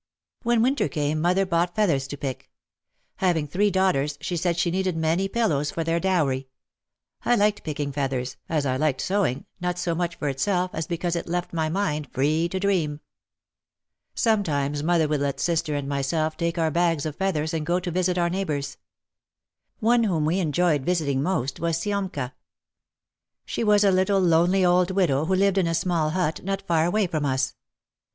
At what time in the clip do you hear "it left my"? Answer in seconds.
11.15-11.69